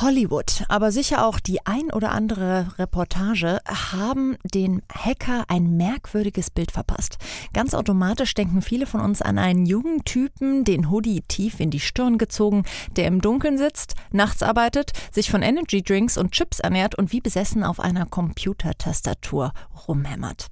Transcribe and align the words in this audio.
Hollywood, 0.00 0.64
aber 0.68 0.92
sicher 0.92 1.26
auch 1.26 1.40
die 1.40 1.66
ein 1.66 1.90
oder 1.90 2.12
andere 2.12 2.78
Reportage 2.78 3.58
haben 3.66 4.36
den 4.44 4.82
Hacker 4.92 5.44
ein 5.48 5.76
merkwürdiges 5.76 6.50
Bild 6.50 6.70
verpasst. 6.70 7.18
Ganz 7.52 7.74
automatisch 7.74 8.34
denken 8.34 8.62
viele 8.62 8.86
von 8.86 9.00
uns 9.00 9.22
an 9.22 9.38
einen 9.38 9.66
jungen 9.66 10.04
Typen, 10.04 10.62
den 10.64 10.90
Hoodie 10.90 11.22
tief 11.26 11.58
in 11.58 11.70
die 11.70 11.80
Stirn 11.80 12.16
gezogen, 12.16 12.62
der 12.96 13.06
im 13.06 13.20
Dunkeln 13.20 13.58
sitzt, 13.58 13.94
nachts 14.12 14.42
arbeitet, 14.42 14.92
sich 15.10 15.30
von 15.30 15.42
Energy 15.42 15.82
Drinks 15.82 16.16
und 16.16 16.30
Chips 16.30 16.60
ernährt 16.60 16.94
und 16.94 17.10
wie 17.10 17.20
besessen 17.20 17.64
auf 17.64 17.80
einer 17.80 18.06
Computertastatur 18.06 19.52
rumhämmert. 19.88 20.46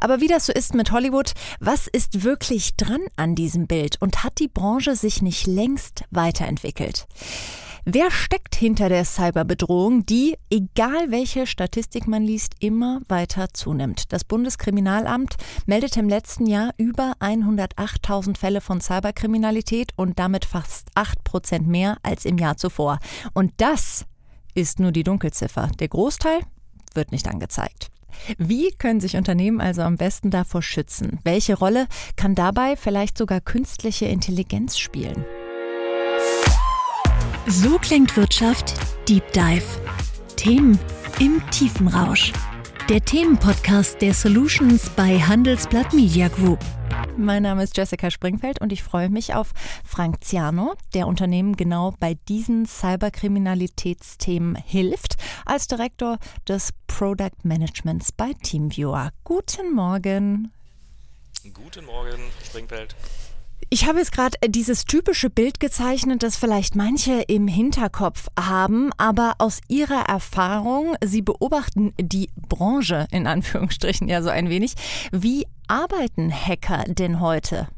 Aber 0.00 0.20
wie 0.20 0.28
das 0.28 0.46
so 0.46 0.52
ist 0.52 0.74
mit 0.74 0.90
Hollywood, 0.90 1.34
was 1.60 1.86
ist 1.86 2.24
wirklich 2.24 2.76
dran 2.76 3.02
an 3.14 3.36
diesem 3.36 3.68
Bild 3.68 3.96
und 4.00 4.24
hat 4.24 4.40
die 4.40 4.48
Branche 4.48 4.96
sich 4.96 5.22
nicht 5.22 5.46
längst 5.46 6.02
weiterentwickelt? 6.10 7.06
Wer 7.90 8.10
steckt 8.10 8.54
hinter 8.54 8.90
der 8.90 9.06
Cyberbedrohung, 9.06 10.04
die, 10.04 10.36
egal 10.50 11.10
welche 11.10 11.46
Statistik 11.46 12.06
man 12.06 12.22
liest, 12.22 12.52
immer 12.60 13.00
weiter 13.08 13.48
zunimmt? 13.54 14.12
Das 14.12 14.24
Bundeskriminalamt 14.24 15.36
meldete 15.64 16.00
im 16.00 16.08
letzten 16.10 16.44
Jahr 16.44 16.74
über 16.76 17.14
108.000 17.20 18.36
Fälle 18.36 18.60
von 18.60 18.82
Cyberkriminalität 18.82 19.92
und 19.96 20.18
damit 20.18 20.44
fast 20.44 20.88
8 20.96 21.24
Prozent 21.24 21.66
mehr 21.66 21.96
als 22.02 22.26
im 22.26 22.36
Jahr 22.36 22.58
zuvor. 22.58 22.98
Und 23.32 23.54
das 23.56 24.04
ist 24.52 24.80
nur 24.80 24.92
die 24.92 25.02
Dunkelziffer. 25.02 25.70
Der 25.80 25.88
Großteil 25.88 26.40
wird 26.92 27.10
nicht 27.10 27.26
angezeigt. 27.26 27.88
Wie 28.36 28.70
können 28.72 29.00
sich 29.00 29.16
Unternehmen 29.16 29.62
also 29.62 29.80
am 29.80 29.96
besten 29.96 30.28
davor 30.28 30.60
schützen? 30.60 31.20
Welche 31.24 31.56
Rolle 31.56 31.86
kann 32.16 32.34
dabei 32.34 32.76
vielleicht 32.76 33.16
sogar 33.16 33.40
künstliche 33.40 34.04
Intelligenz 34.04 34.76
spielen? 34.76 35.24
So 37.50 37.78
klingt 37.78 38.14
Wirtschaft 38.14 38.74
Deep 39.08 39.32
Dive. 39.32 39.64
Themen 40.36 40.78
im 41.18 41.42
tiefen 41.50 41.88
Rausch. 41.88 42.30
Der 42.90 43.02
Themenpodcast 43.02 44.02
der 44.02 44.12
Solutions 44.12 44.90
bei 44.90 45.18
Handelsblatt 45.18 45.94
Media 45.94 46.28
Group. 46.28 46.58
Mein 47.16 47.44
Name 47.44 47.62
ist 47.62 47.74
Jessica 47.74 48.10
Springfeld 48.10 48.60
und 48.60 48.70
ich 48.70 48.82
freue 48.82 49.08
mich 49.08 49.34
auf 49.34 49.52
Frank 49.82 50.22
Ziano, 50.22 50.74
der 50.92 51.06
Unternehmen 51.06 51.56
genau 51.56 51.94
bei 51.98 52.18
diesen 52.28 52.66
Cyberkriminalitätsthemen 52.66 54.54
hilft, 54.54 55.16
als 55.46 55.68
Direktor 55.68 56.18
des 56.46 56.74
Product 56.86 57.44
Managements 57.44 58.12
bei 58.12 58.34
Teamviewer. 58.42 59.10
Guten 59.24 59.74
Morgen. 59.74 60.52
Guten 61.54 61.86
Morgen, 61.86 62.20
Springfeld. 62.44 62.94
Ich 63.70 63.84
habe 63.84 63.98
jetzt 63.98 64.12
gerade 64.12 64.36
äh, 64.40 64.48
dieses 64.48 64.84
typische 64.86 65.28
Bild 65.28 65.60
gezeichnet, 65.60 66.22
das 66.22 66.36
vielleicht 66.36 66.74
manche 66.74 67.20
im 67.22 67.48
Hinterkopf 67.48 68.28
haben, 68.38 68.90
aber 68.96 69.34
aus 69.38 69.60
Ihrer 69.68 70.08
Erfahrung, 70.08 70.96
Sie 71.04 71.20
beobachten 71.22 71.92
die 72.00 72.30
Branche 72.36 73.06
in 73.10 73.26
Anführungsstrichen 73.26 74.08
ja 74.08 74.22
so 74.22 74.30
ein 74.30 74.48
wenig. 74.48 74.74
Wie 75.12 75.46
arbeiten 75.66 76.32
Hacker 76.32 76.84
denn 76.88 77.20
heute? 77.20 77.68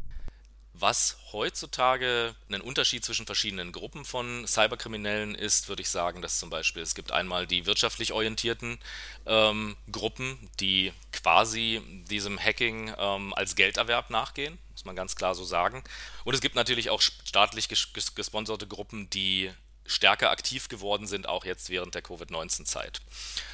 Was 0.80 1.18
heutzutage 1.32 2.34
ein 2.50 2.62
Unterschied 2.62 3.04
zwischen 3.04 3.26
verschiedenen 3.26 3.70
Gruppen 3.70 4.06
von 4.06 4.46
Cyberkriminellen 4.46 5.34
ist, 5.34 5.68
würde 5.68 5.82
ich 5.82 5.90
sagen, 5.90 6.22
dass 6.22 6.38
zum 6.38 6.48
Beispiel 6.48 6.82
es 6.82 6.94
gibt 6.94 7.12
einmal 7.12 7.46
die 7.46 7.66
wirtschaftlich 7.66 8.12
orientierten 8.12 8.78
ähm, 9.26 9.76
Gruppen, 9.92 10.38
die 10.58 10.92
quasi 11.12 11.82
diesem 12.08 12.38
Hacking 12.38 12.94
ähm, 12.96 13.34
als 13.34 13.56
Gelderwerb 13.56 14.08
nachgehen, 14.08 14.56
muss 14.80 14.86
man 14.86 14.96
ganz 14.96 15.14
klar 15.14 15.34
so 15.34 15.44
sagen. 15.44 15.82
Und 16.24 16.32
es 16.32 16.40
gibt 16.40 16.54
natürlich 16.54 16.88
auch 16.88 17.02
staatlich 17.02 17.68
ges 17.68 17.92
gesponserte 18.14 18.66
Gruppen, 18.66 19.10
die 19.10 19.52
stärker 19.84 20.30
aktiv 20.30 20.68
geworden 20.68 21.06
sind, 21.06 21.28
auch 21.28 21.44
jetzt 21.44 21.68
während 21.68 21.94
der 21.94 22.00
Covid-19-Zeit. 22.00 23.02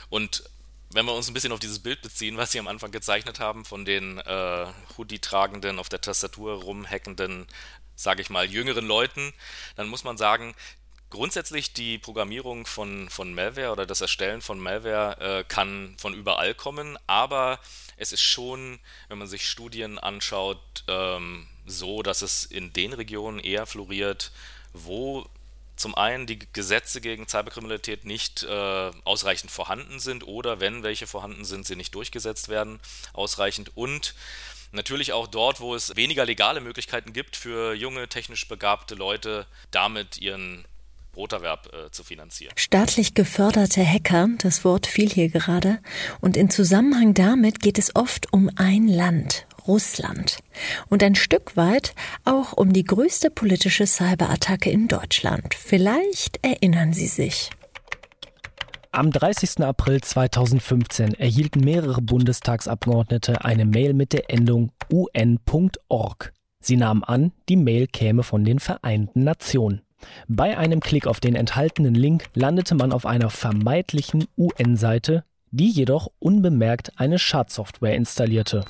Und 0.09 0.45
wenn 0.91 1.05
wir 1.05 1.15
uns 1.15 1.27
ein 1.27 1.35
bisschen 1.35 1.51
auf 1.51 1.59
dieses 1.59 1.81
Bild 1.81 2.01
beziehen, 2.01 2.37
was 2.37 2.53
Sie 2.53 2.61
am 2.61 2.69
Anfang 2.69 2.93
gezeichnet 2.93 3.41
haben, 3.41 3.65
von 3.65 3.85
den 3.85 4.19
äh, 4.19 4.67
Hoodie-tragenden, 4.97 5.81
auf 5.81 5.89
der 5.89 6.01
Tastatur 6.01 6.63
rumhackenden, 6.63 7.49
sage 7.97 8.23
ich 8.23 8.31
mal, 8.31 8.49
jüngeren 8.49 8.87
Leuten, 8.87 9.33
dann 9.75 9.89
muss 9.89 10.05
man 10.05 10.17
sagen, 10.17 10.55
grundsätzlich 11.11 11.73
die 11.73 11.99
Programmierung 11.99 12.67
von, 12.67 13.09
von 13.11 13.35
Malware 13.35 13.73
oder 13.73 13.87
das 13.87 14.01
Erstellen 14.01 14.43
von 14.43 14.59
Malware 14.59 15.41
äh, 15.41 15.45
kann 15.45 15.95
von 15.99 16.15
überall 16.15 16.55
kommen, 16.55 16.99
aber 17.07 17.59
es 17.97 18.13
ist 18.13 18.23
schon, 18.23 18.79
wenn 19.09 19.19
man 19.19 19.29
sich 19.29 19.49
Studien 19.49 19.99
anschaut, 19.99 20.85
ähm, 20.89 21.47
so, 21.67 22.03
dass 22.03 22.23
es 22.23 22.45
in 22.45 22.73
den 22.73 22.93
Regionen 22.93 23.41
eher 23.41 23.67
floriert, 23.67 24.33
wo 24.73 25.27
zum 25.77 25.95
einen 25.95 26.27
die 26.27 26.39
Gesetze 26.53 27.01
gegen 27.01 27.29
Cyberkriminalität 27.29 28.05
nicht 28.05 28.43
äh, 28.45 28.91
ausreichend 29.05 29.51
vorhanden 29.51 30.01
sind 30.01 30.27
oder 30.27 30.61
wenn 30.61 30.83
welche 30.83 31.07
vorhanden 31.07 31.45
sind, 31.45 31.67
sie 31.67 31.77
nicht 31.77 31.95
durchgesetzt 31.95 32.49
werden 32.49 32.81
ausreichend 33.13 33.77
und 33.77 34.15
natürlich 34.73 35.13
auch 35.13 35.27
dort, 35.27 35.61
wo 35.61 35.75
es 35.75 35.97
weniger 35.97 36.25
legale 36.25 36.61
Möglichkeiten 36.61 37.13
gibt 37.13 37.37
für 37.37 37.75
junge, 37.75 38.09
technisch 38.09 38.49
begabte 38.49 38.95
Leute, 38.95 39.47
damit 39.71 40.19
ihren 40.19 40.65
Broterwerb 41.17 41.73
äh, 41.73 41.91
zu 41.91 42.05
finanzieren. 42.05 42.53
Staatlich 42.57 43.15
geförderte 43.15 43.85
Hacker, 43.85 44.29
das 44.39 44.65
Wort 44.65 44.87
fiel 44.87 45.09
hier 45.09 45.31
gerade, 45.31 45.79
und 46.21 46.37
in 46.37 46.51
Zusammenhang 46.51 47.15
damit 47.15 47.61
geht 47.61 47.79
es 47.79 47.97
oft 47.97 48.33
um 48.35 48.51
ein 48.57 48.87
Land, 48.87 49.47
Russland 49.67 50.39
und 50.89 51.03
ein 51.03 51.15
Stück 51.15 51.57
weit 51.57 51.95
auch 52.25 52.53
um 52.53 52.73
die 52.73 52.85
größte 52.85 53.31
politische 53.31 53.87
Cyberattacke 53.87 54.71
in 54.71 54.89
Deutschland. 54.89 55.55
Vielleicht 55.55 56.45
erinnern 56.45 56.93
Sie 56.93 57.09
sich. 57.09 57.51
Am 58.93 59.11
30. 59.11 59.61
April 59.65 60.03
2015 60.03 61.15
erhielten 61.15 61.61
mehrere 61.61 62.03
Bundestagsabgeordnete 62.03 63.43
eine 63.45 63.65
Mail 63.65 63.95
mit 63.95 64.13
der 64.13 64.31
Endung 64.31 64.71
un.org. 64.93 66.33
Sie 66.61 66.77
nahmen 66.77 67.05
an, 67.05 67.33
die 67.49 67.57
Mail 67.57 67.87
käme 67.87 68.23
von 68.23 68.45
den 68.45 68.59
Vereinten 68.59 69.25
Nationen. 69.25 69.86
Bei 70.29 70.59
einem 70.59 70.81
Klick 70.81 71.07
auf 71.07 71.21
den 71.21 71.35
enthaltenen 71.35 71.95
Link 71.95 72.27
landete 72.35 72.75
man 72.75 72.93
auf 72.93 73.07
einer 73.07 73.31
vermeintlichen 73.31 74.27
UN-Seite, 74.37 75.25
die 75.51 75.71
jedoch 75.71 76.09
unbemerkt 76.19 76.93
eine 76.97 77.19
Schadsoftware 77.19 77.95
installierte. 77.95 78.65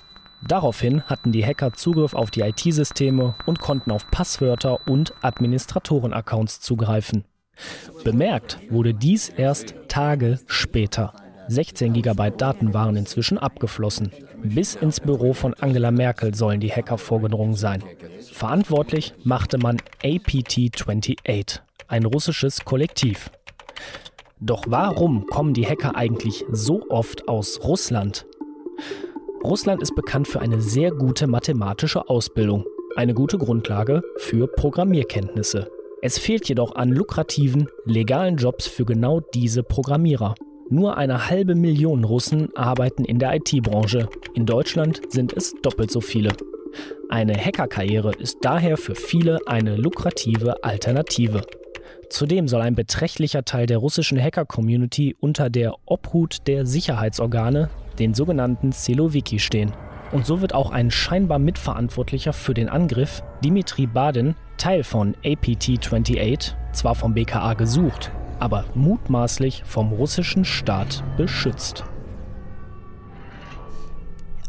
Daraufhin 0.46 1.02
hatten 1.02 1.32
die 1.32 1.44
Hacker 1.44 1.72
Zugriff 1.72 2.14
auf 2.14 2.30
die 2.30 2.42
IT-Systeme 2.42 3.34
und 3.46 3.58
konnten 3.58 3.90
auf 3.90 4.10
Passwörter 4.10 4.86
und 4.86 5.12
Administratoren-Accounts 5.22 6.60
zugreifen. 6.60 7.24
Bemerkt 8.04 8.58
wurde 8.70 8.94
dies 8.94 9.28
erst 9.30 9.74
Tage 9.88 10.38
später. 10.46 11.14
16 11.48 11.92
GB 11.94 12.32
Daten 12.36 12.74
waren 12.74 12.96
inzwischen 12.96 13.38
abgeflossen. 13.38 14.12
Bis 14.54 14.74
ins 14.74 15.00
Büro 15.00 15.32
von 15.32 15.54
Angela 15.54 15.90
Merkel 15.90 16.34
sollen 16.34 16.60
die 16.60 16.70
Hacker 16.70 16.98
vorgedrungen 16.98 17.54
sein. 17.54 17.82
Verantwortlich 18.32 19.14
machte 19.24 19.58
man 19.58 19.78
APT-28, 20.02 21.60
ein 21.88 22.04
russisches 22.04 22.64
Kollektiv. 22.64 23.30
Doch 24.40 24.64
warum 24.68 25.26
kommen 25.26 25.54
die 25.54 25.66
Hacker 25.66 25.96
eigentlich 25.96 26.44
so 26.50 26.84
oft 26.90 27.28
aus 27.28 27.60
Russland? 27.64 28.26
Russland 29.42 29.82
ist 29.82 29.94
bekannt 29.94 30.28
für 30.28 30.40
eine 30.40 30.60
sehr 30.60 30.90
gute 30.90 31.26
mathematische 31.26 32.08
Ausbildung, 32.08 32.64
eine 32.96 33.14
gute 33.14 33.38
Grundlage 33.38 34.02
für 34.18 34.46
Programmierkenntnisse. 34.46 35.70
Es 36.02 36.18
fehlt 36.18 36.48
jedoch 36.48 36.74
an 36.74 36.90
lukrativen, 36.90 37.68
legalen 37.84 38.36
Jobs 38.36 38.66
für 38.66 38.84
genau 38.84 39.20
diese 39.20 39.62
Programmierer. 39.62 40.34
Nur 40.68 40.96
eine 40.96 41.30
halbe 41.30 41.54
Million 41.54 42.02
Russen 42.02 42.48
arbeiten 42.56 43.04
in 43.04 43.20
der 43.20 43.36
IT-Branche. 43.36 44.08
In 44.34 44.46
Deutschland 44.46 45.00
sind 45.08 45.32
es 45.32 45.54
doppelt 45.62 45.92
so 45.92 46.00
viele. 46.00 46.32
Eine 47.08 47.34
Hackerkarriere 47.34 48.10
ist 48.18 48.38
daher 48.42 48.76
für 48.76 48.96
viele 48.96 49.38
eine 49.46 49.76
lukrative 49.76 50.64
Alternative. 50.64 51.42
Zudem 52.10 52.48
soll 52.48 52.62
ein 52.62 52.74
beträchtlicher 52.74 53.44
Teil 53.44 53.66
der 53.66 53.78
russischen 53.78 54.20
Hacker-Community 54.20 55.16
unter 55.20 55.50
der 55.50 55.74
Obhut 55.86 56.48
der 56.48 56.66
Sicherheitsorgane 56.66 57.70
den 58.00 58.12
sogenannten 58.12 58.72
Siloviki 58.72 59.38
stehen. 59.38 59.72
Und 60.10 60.26
so 60.26 60.40
wird 60.40 60.52
auch 60.52 60.70
ein 60.70 60.90
scheinbar 60.90 61.38
Mitverantwortlicher 61.38 62.32
für 62.32 62.54
den 62.54 62.68
Angriff, 62.68 63.22
Dimitri 63.44 63.86
Badin, 63.86 64.34
Teil 64.56 64.82
von 64.82 65.14
APT-28, 65.24 66.54
zwar 66.72 66.94
vom 66.94 67.14
BKA 67.14 67.54
gesucht, 67.54 68.10
aber 68.38 68.64
mutmaßlich 68.74 69.62
vom 69.64 69.92
russischen 69.92 70.44
Staat 70.44 71.02
beschützt. 71.16 71.84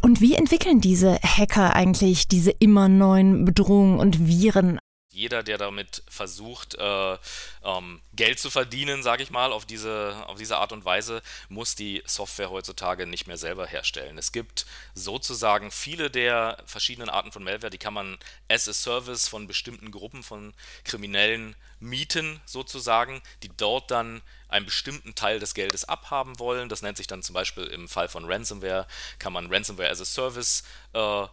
Und 0.01 0.21
wie 0.21 0.35
entwickeln 0.35 0.79
diese 0.79 1.15
Hacker 1.21 1.75
eigentlich 1.75 2.27
diese 2.27 2.51
immer 2.51 2.87
neuen 2.87 3.45
Bedrohungen 3.45 3.99
und 3.99 4.27
Viren? 4.27 4.79
Jeder, 5.17 5.43
der 5.43 5.57
damit 5.57 6.03
versucht, 6.07 6.75
äh, 6.75 7.17
ähm, 7.63 8.01
Geld 8.13 8.39
zu 8.39 8.49
verdienen, 8.49 9.01
sage 9.03 9.23
ich 9.23 9.31
mal, 9.31 9.51
auf 9.51 9.65
diese, 9.65 10.23
auf 10.27 10.37
diese 10.37 10.57
Art 10.57 10.71
und 10.71 10.85
Weise, 10.85 11.21
muss 11.49 11.75
die 11.75 12.03
Software 12.05 12.51
heutzutage 12.51 13.07
nicht 13.07 13.27
mehr 13.27 13.37
selber 13.37 13.65
herstellen. 13.65 14.17
Es 14.17 14.31
gibt 14.31 14.65
sozusagen 14.93 15.71
viele 15.71 16.11
der 16.11 16.63
verschiedenen 16.65 17.09
Arten 17.09 17.31
von 17.31 17.43
Malware, 17.43 17.71
die 17.71 17.77
kann 17.77 17.93
man 17.93 18.17
as 18.47 18.69
a 18.69 18.73
Service 18.73 19.27
von 19.27 19.47
bestimmten 19.47 19.91
Gruppen 19.91 20.23
von 20.23 20.53
Kriminellen 20.83 21.55
mieten, 21.79 22.39
sozusagen, 22.45 23.21
die 23.43 23.49
dort 23.49 23.91
dann 23.91 24.21
einen 24.49 24.65
bestimmten 24.65 25.15
Teil 25.15 25.39
des 25.39 25.53
Geldes 25.53 25.83
abhaben 25.83 26.39
wollen. 26.39 26.69
Das 26.69 26.81
nennt 26.81 26.97
sich 26.97 27.07
dann 27.07 27.23
zum 27.23 27.33
Beispiel 27.33 27.65
im 27.65 27.87
Fall 27.87 28.07
von 28.07 28.25
Ransomware, 28.25 28.87
kann 29.19 29.33
man 29.33 29.51
Ransomware 29.51 29.89
as 29.89 30.01
a 30.01 30.05
Service 30.05 30.63
äh, 30.93 31.25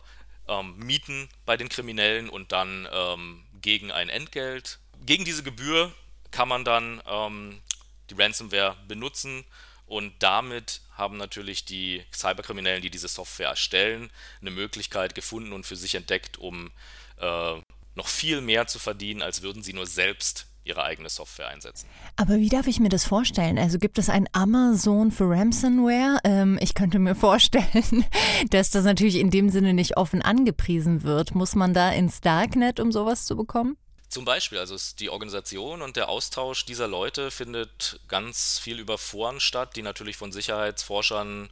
ähm, 0.49 0.77
mieten 0.79 1.29
bei 1.47 1.57
den 1.57 1.69
Kriminellen 1.69 2.29
und 2.29 2.53
dann 2.53 2.89
ähm, 2.93 3.43
gegen 3.65 3.91
ein 3.91 4.11
Entgelt. 4.11 4.79
Gegen 5.07 5.25
diese 5.25 5.43
Gebühr 5.43 5.91
kann 6.31 6.49
man 6.49 6.67
dann 6.67 7.03
ähm, 7.07 7.63
die 8.11 8.15
Ransomware 8.15 8.77
benutzen 8.87 9.43
und 9.87 10.13
damit 10.23 10.83
haben 10.93 11.17
natürlich 11.17 11.65
die 11.65 12.05
Cyberkriminellen, 12.13 12.83
die 12.83 12.91
diese 12.91 13.09
Software 13.09 13.49
erstellen, 13.49 14.11
eine 14.43 14.51
Möglichkeit 14.51 15.15
gefunden 15.15 15.55
und 15.55 15.65
für 15.65 15.77
sich 15.77 15.95
entdeckt, 15.95 16.37
um 16.37 16.73
äh, 17.17 17.55
noch 17.95 18.07
viel 18.07 18.43
mehr 18.43 18.67
zu 18.67 18.79
verdienen, 18.79 19.23
als 19.23 19.41
würden 19.41 19.63
sie 19.63 19.73
nur 19.73 19.87
selbst 19.87 20.47
ihre 20.65 20.83
eigene 20.83 21.09
Software 21.09 21.49
einsetzen. 21.49 21.89
Aber 22.17 22.37
wie 22.37 22.49
darf 22.49 22.67
ich 22.67 22.81
mir 22.81 22.89
das 22.89 23.05
vorstellen? 23.05 23.59
Also 23.59 23.79
gibt 23.79 23.99
es 23.99 24.09
ein 24.09 24.29
Amazon 24.33 25.11
für 25.11 25.29
Ransomware? 25.29 26.19
Ähm, 26.25 26.59
ich 26.61 26.75
könnte 26.75 26.99
mir 26.99 27.15
vorstellen, 27.15 28.05
dass 28.51 28.71
das 28.71 28.85
natürlich 28.85 29.17
in 29.17 29.31
dem 29.31 29.51
Sinne 29.51 29.75
nicht 29.75 29.97
offen 29.97 30.23
angepriesen 30.23 31.03
wird. 31.03 31.35
Muss 31.35 31.55
man 31.55 31.75
da 31.75 31.91
ins 31.91 32.21
Darknet, 32.21 32.81
um 32.81 32.93
sowas 32.93 33.27
zu 33.27 33.37
bekommen? 33.37 33.77
Zum 34.09 34.25
Beispiel, 34.25 34.59
also 34.59 34.77
die 35.01 35.11
Organisation 35.11 35.83
und 35.83 35.97
der 35.97 36.09
Austausch 36.09 36.65
dieser 36.67 36.87
Leute 36.87 37.33
findet 37.33 37.99
ganz 38.07 38.61
viel 38.61 38.79
über 38.79 38.97
Foren 38.97 39.41
statt, 39.41 39.75
die 39.75 39.83
natürlich 39.83 40.17
von 40.17 40.31
Sicherheitsforschern 40.31 41.51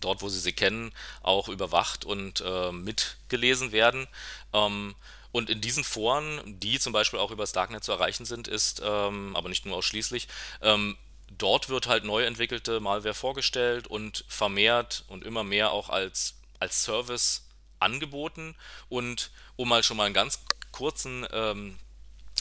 dort, 0.00 0.22
wo 0.22 0.28
sie 0.28 0.40
sie 0.40 0.52
kennen, 0.52 0.92
auch 1.22 1.48
überwacht 1.48 2.04
und 2.04 2.42
äh, 2.44 2.72
mitgelesen 2.72 3.72
werden. 3.72 4.08
Ähm, 4.52 4.94
und 5.36 5.50
in 5.50 5.60
diesen 5.60 5.84
Foren, 5.84 6.40
die 6.46 6.78
zum 6.78 6.94
Beispiel 6.94 7.18
auch 7.18 7.30
über 7.30 7.42
das 7.42 7.52
Darknet 7.52 7.84
zu 7.84 7.92
erreichen 7.92 8.24
sind, 8.24 8.48
ist, 8.48 8.80
ähm, 8.82 9.36
aber 9.36 9.50
nicht 9.50 9.66
nur 9.66 9.76
ausschließlich, 9.76 10.28
ähm, 10.62 10.96
dort 11.30 11.68
wird 11.68 11.88
halt 11.88 12.04
neu 12.04 12.24
entwickelte 12.24 12.80
Malware 12.80 13.12
vorgestellt 13.12 13.86
und 13.86 14.24
vermehrt 14.28 15.04
und 15.08 15.24
immer 15.24 15.44
mehr 15.44 15.72
auch 15.72 15.90
als, 15.90 16.36
als 16.58 16.82
Service 16.82 17.50
angeboten. 17.80 18.56
Und 18.88 19.30
um 19.56 19.68
mal 19.68 19.82
schon 19.82 19.98
mal 19.98 20.04
einen 20.04 20.14
ganz 20.14 20.40
kurzen 20.72 21.26
ähm, 21.32 21.78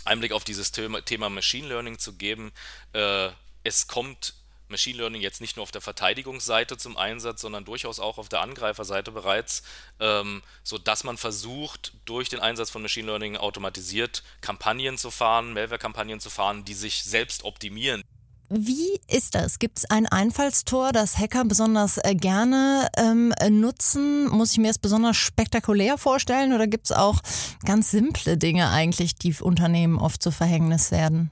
Einblick 0.06 0.32
auf 0.32 0.46
dieses 0.46 0.72
Thema, 0.72 1.02
Thema 1.02 1.30
Machine 1.30 1.68
Learning 1.68 2.00
zu 2.00 2.14
geben, 2.14 2.54
äh, 2.94 3.28
es 3.66 3.88
kommt 3.88 4.36
Machine 4.68 4.98
Learning 4.98 5.22
jetzt 5.22 5.42
nicht 5.42 5.56
nur 5.56 5.64
auf 5.64 5.72
der 5.72 5.82
Verteidigungsseite 5.82 6.78
zum 6.78 6.98
Einsatz, 6.98 7.42
sondern 7.42 7.66
durchaus 7.66 8.00
auch 8.00 8.18
auf 8.18 8.30
der 8.30 8.42
Angreiferseite 8.42 9.12
bereits, 9.12 9.64
ähm, 10.00 10.42
sodass 10.64 11.04
man 11.04 11.18
versucht, 11.18 11.94
durch 12.06 12.30
den 12.30 12.40
Einsatz 12.40 12.70
von 12.70 12.82
Machine 12.82 13.08
Learning 13.08 13.38
automatisiert 13.38 14.24
Kampagnen 14.42 14.98
zu 14.98 15.12
fahren, 15.12 15.54
Malware-Kampagnen 15.54 16.20
zu 16.20 16.30
fahren, 16.30 16.66
die 16.66 16.74
sich 16.74 17.04
selbst 17.04 17.44
optimieren. 17.44 18.02
Wie 18.50 19.00
ist 19.08 19.34
das? 19.34 19.58
Gibt 19.58 19.80
es 19.80 19.90
ein 19.90 20.06
Einfallstor, 20.06 20.92
das 20.92 21.18
Hacker 21.18 21.46
besonders 21.46 21.98
äh, 21.98 22.14
gerne 22.14 22.90
ähm, 22.96 23.34
nutzen? 23.50 24.28
Muss 24.30 24.52
ich 24.52 24.60
mir 24.60 24.68
das 24.68 24.78
besonders 24.78 25.18
spektakulär 25.18 25.98
vorstellen 25.98 26.54
oder 26.54 26.68
gibt 26.68 26.86
es 26.86 26.92
auch 26.92 27.22
ganz 27.66 27.90
simple 27.90 28.38
Dinge 28.38 28.70
eigentlich, 28.70 29.16
die 29.16 29.34
Unternehmen 29.34 29.98
oft 29.98 30.22
zu 30.22 30.30
Verhängnis 30.30 30.92
werden? 30.92 31.32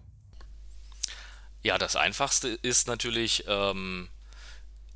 Ja, 1.64 1.78
das 1.78 1.96
Einfachste 1.96 2.50
ist 2.50 2.88
natürlich 2.88 3.46
ähm, 3.48 4.10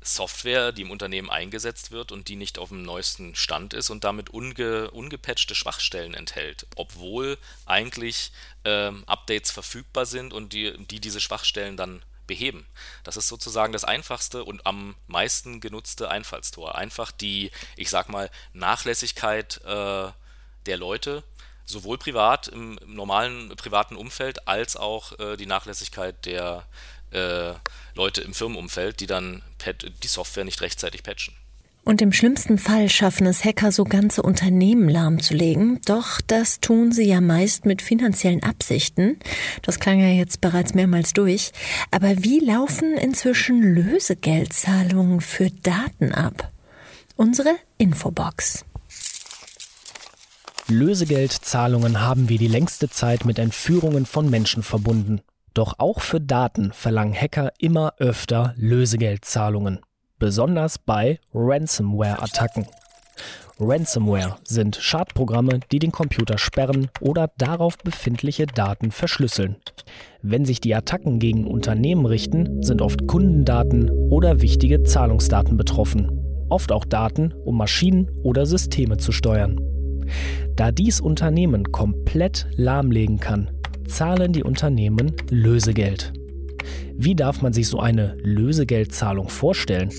Software, 0.02 0.70
die 0.72 0.82
im 0.82 0.90
Unternehmen 0.90 1.30
eingesetzt 1.30 1.90
wird 1.90 2.12
und 2.12 2.28
die 2.28 2.36
nicht 2.36 2.58
auf 2.58 2.68
dem 2.68 2.82
neuesten 2.82 3.34
Stand 3.34 3.72
ist 3.72 3.88
und 3.90 4.04
damit 4.04 4.30
unge 4.30 4.90
ungepatchte 4.90 5.54
Schwachstellen 5.54 6.12
enthält, 6.14 6.66
obwohl 6.76 7.38
eigentlich 7.64 8.32
ähm, 8.64 9.02
Updates 9.06 9.50
verfügbar 9.50 10.04
sind 10.04 10.32
und 10.32 10.52
die, 10.52 10.76
die 10.86 11.00
diese 11.00 11.20
Schwachstellen 11.20 11.78
dann 11.78 12.02
beheben. 12.26 12.66
Das 13.02 13.16
ist 13.16 13.28
sozusagen 13.28 13.72
das 13.72 13.84
einfachste 13.84 14.44
und 14.44 14.66
am 14.66 14.94
meisten 15.06 15.60
genutzte 15.60 16.10
Einfallstor. 16.10 16.74
Einfach 16.74 17.10
die, 17.10 17.50
ich 17.76 17.88
sag 17.88 18.10
mal, 18.10 18.30
Nachlässigkeit 18.52 19.62
äh, 19.64 20.12
der 20.66 20.76
Leute 20.76 21.24
sowohl 21.68 21.98
privat 21.98 22.48
im, 22.48 22.78
im 22.78 22.94
normalen 22.94 23.50
privaten 23.56 23.96
Umfeld 23.96 24.48
als 24.48 24.76
auch 24.76 25.18
äh, 25.18 25.36
die 25.36 25.46
Nachlässigkeit 25.46 26.24
der 26.26 26.64
äh, 27.10 27.52
Leute 27.94 28.22
im 28.22 28.34
Firmenumfeld, 28.34 29.00
die 29.00 29.06
dann 29.06 29.42
die 30.02 30.08
Software 30.08 30.44
nicht 30.44 30.60
rechtzeitig 30.60 31.02
patchen. 31.02 31.34
Und 31.84 32.02
im 32.02 32.12
schlimmsten 32.12 32.58
Fall 32.58 32.90
schaffen 32.90 33.26
es 33.26 33.44
Hacker, 33.44 33.72
so 33.72 33.84
ganze 33.84 34.20
Unternehmen 34.20 34.90
lahmzulegen. 34.90 35.80
Doch 35.86 36.20
das 36.26 36.60
tun 36.60 36.92
sie 36.92 37.04
ja 37.04 37.22
meist 37.22 37.64
mit 37.64 37.80
finanziellen 37.80 38.42
Absichten. 38.42 39.18
Das 39.62 39.80
klang 39.80 39.98
ja 39.98 40.08
jetzt 40.08 40.42
bereits 40.42 40.74
mehrmals 40.74 41.14
durch. 41.14 41.50
Aber 41.90 42.22
wie 42.22 42.40
laufen 42.40 42.98
inzwischen 42.98 43.62
Lösegeldzahlungen 43.62 45.22
für 45.22 45.50
Daten 45.50 46.12
ab? 46.12 46.52
Unsere 47.16 47.56
Infobox. 47.78 48.66
Lösegeldzahlungen 50.70 52.02
haben 52.02 52.28
wir 52.28 52.36
die 52.36 52.46
längste 52.46 52.90
Zeit 52.90 53.24
mit 53.24 53.38
Entführungen 53.38 54.04
von 54.04 54.28
Menschen 54.28 54.62
verbunden. 54.62 55.22
Doch 55.54 55.76
auch 55.78 56.00
für 56.00 56.20
Daten 56.20 56.72
verlangen 56.72 57.14
Hacker 57.14 57.52
immer 57.58 57.94
öfter 57.96 58.52
Lösegeldzahlungen, 58.58 59.80
besonders 60.18 60.78
bei 60.78 61.20
Ransomware-Attacken. 61.32 62.66
Ransomware 63.58 64.36
sind 64.44 64.76
Schadprogramme, 64.76 65.60
die 65.72 65.78
den 65.78 65.90
Computer 65.90 66.36
sperren 66.36 66.90
oder 67.00 67.30
darauf 67.38 67.78
befindliche 67.78 68.46
Daten 68.46 68.90
verschlüsseln. 68.90 69.56
Wenn 70.20 70.44
sich 70.44 70.60
die 70.60 70.74
Attacken 70.74 71.18
gegen 71.18 71.46
Unternehmen 71.46 72.04
richten, 72.04 72.62
sind 72.62 72.82
oft 72.82 73.06
Kundendaten 73.06 73.90
oder 74.10 74.42
wichtige 74.42 74.82
Zahlungsdaten 74.82 75.56
betroffen, 75.56 76.46
oft 76.50 76.72
auch 76.72 76.84
Daten, 76.84 77.32
um 77.32 77.56
Maschinen 77.56 78.10
oder 78.22 78.44
Systeme 78.44 78.98
zu 78.98 79.12
steuern. 79.12 79.58
Da 80.58 80.72
dies 80.72 81.00
Unternehmen 81.00 81.70
komplett 81.70 82.48
lahmlegen 82.56 83.20
kann, 83.20 83.48
zahlen 83.86 84.32
die 84.32 84.42
Unternehmen 84.42 85.12
Lösegeld. 85.30 86.12
Wie 86.96 87.14
darf 87.14 87.42
man 87.42 87.52
sich 87.52 87.68
so 87.68 87.78
eine 87.78 88.16
Lösegeldzahlung 88.24 89.28
vorstellen? 89.28 89.90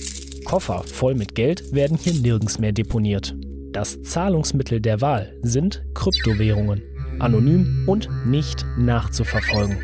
Koffer 0.43 0.83
voll 0.83 1.15
mit 1.15 1.33
Geld 1.33 1.73
werden 1.73 1.97
hier 1.97 2.13
nirgends 2.13 2.59
mehr 2.59 2.73
deponiert. 2.73 3.37
Das 3.71 4.01
Zahlungsmittel 4.01 4.81
der 4.81 4.99
Wahl 4.99 5.33
sind 5.43 5.81
Kryptowährungen, 5.93 6.81
anonym 7.19 7.85
und 7.87 8.09
nicht 8.25 8.65
nachzuverfolgen. 8.77 9.77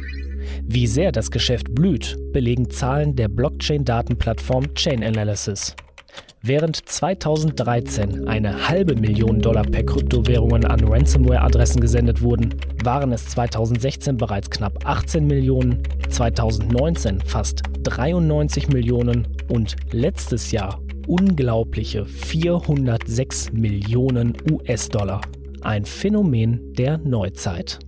Wie 0.65 0.87
sehr 0.87 1.13
das 1.13 1.31
Geschäft 1.31 1.73
blüht, 1.73 2.17
belegen 2.33 2.69
Zahlen 2.69 3.15
der 3.15 3.29
Blockchain-Datenplattform 3.29 4.73
Chain 4.73 5.05
Analysis. 5.05 5.73
Während 6.41 6.87
2013 6.87 8.27
eine 8.27 8.69
halbe 8.69 8.95
Million 8.95 9.39
Dollar 9.39 9.63
per 9.63 9.83
Kryptowährungen 9.83 10.65
an 10.65 10.79
Ransomware-Adressen 10.83 11.81
gesendet 11.81 12.21
wurden, 12.21 12.53
waren 12.83 13.11
es 13.11 13.25
2016 13.29 14.17
bereits 14.17 14.49
knapp 14.49 14.85
18 14.85 15.25
Millionen, 15.25 15.81
2019 16.09 17.21
fast 17.21 17.63
93 17.81 18.69
Millionen 18.69 19.27
und 19.49 19.75
letztes 19.91 20.51
Jahr 20.51 20.79
unglaubliche 21.07 22.05
406 22.05 23.53
Millionen 23.53 24.33
US-Dollar. 24.51 25.21
Ein 25.61 25.85
Phänomen 25.85 26.73
der 26.73 26.99
Neuzeit. 26.99 27.79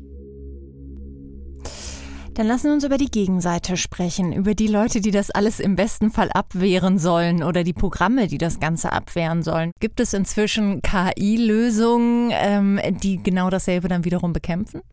Dann 2.37 2.45
lassen 2.45 2.65
wir 2.65 2.73
uns 2.73 2.83
über 2.83 2.99
die 2.99 3.09
Gegenseite 3.09 3.77
sprechen, 3.77 4.31
über 4.31 4.53
die 4.53 4.67
Leute, 4.67 5.01
die 5.01 5.09
das 5.09 5.31
alles 5.31 5.59
im 5.59 5.75
besten 5.75 6.11
Fall 6.11 6.29
abwehren 6.31 6.99
sollen 6.99 7.41
oder 7.41 7.63
die 7.63 7.73
Programme, 7.73 8.27
die 8.27 8.37
das 8.37 8.59
Ganze 8.59 8.91
abwehren 8.91 9.41
sollen. 9.41 9.71
Gibt 9.79 9.99
es 9.99 10.13
inzwischen 10.13 10.83
KI-Lösungen, 10.83 12.29
ähm, 12.31 12.79
die 13.01 13.23
genau 13.23 13.49
dasselbe 13.49 13.87
dann 13.87 14.05
wiederum 14.05 14.33
bekämpfen? 14.33 14.83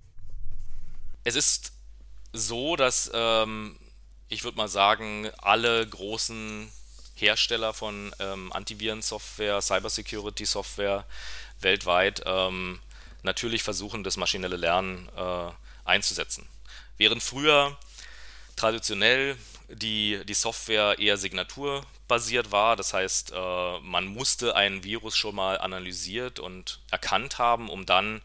Es 1.24 1.36
ist 1.36 1.72
so, 2.32 2.76
dass 2.76 3.10
ähm, 3.12 3.76
ich 4.30 4.42
würde 4.42 4.56
mal 4.56 4.68
sagen, 4.68 5.28
alle 5.36 5.86
großen 5.86 6.66
Hersteller 7.14 7.74
von 7.74 8.10
ähm, 8.20 8.54
Antivirensoftware, 8.54 9.60
Cybersecurity-Software 9.60 11.04
weltweit 11.60 12.22
ähm, 12.24 12.78
natürlich 13.22 13.62
versuchen, 13.62 14.02
das 14.02 14.16
maschinelle 14.16 14.56
Lernen 14.56 15.10
äh, 15.14 15.50
einzusetzen. 15.84 16.48
Während 16.96 17.22
früher 17.22 17.76
traditionell 18.56 19.36
die, 19.68 20.20
die 20.24 20.34
Software 20.34 20.98
eher 20.98 21.16
signaturbasiert 21.16 22.52
war, 22.52 22.76
das 22.76 22.92
heißt, 22.92 23.32
äh, 23.32 23.80
man 23.80 24.06
musste 24.06 24.54
ein 24.56 24.84
Virus 24.84 25.16
schon 25.16 25.34
mal 25.34 25.58
analysiert 25.58 26.38
und 26.38 26.80
erkannt 26.90 27.38
haben, 27.38 27.68
um 27.68 27.86
dann 27.86 28.20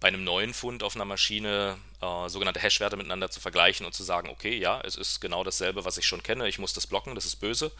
bei 0.00 0.08
einem 0.08 0.24
neuen 0.24 0.54
Fund 0.54 0.82
auf 0.82 0.94
einer 0.94 1.04
Maschine 1.04 1.76
äh, 2.00 2.28
sogenannte 2.28 2.60
Hashwerte 2.60 2.96
miteinander 2.96 3.30
zu 3.30 3.40
vergleichen 3.40 3.84
und 3.84 3.92
zu 3.92 4.04
sagen, 4.04 4.28
okay, 4.28 4.56
ja, 4.56 4.80
es 4.82 4.96
ist 4.96 5.20
genau 5.20 5.44
dasselbe, 5.44 5.84
was 5.84 5.98
ich 5.98 6.06
schon 6.06 6.22
kenne, 6.22 6.48
ich 6.48 6.58
muss 6.58 6.72
das 6.72 6.86
blocken, 6.86 7.14
das 7.14 7.26
ist 7.26 7.36
böse. 7.36 7.72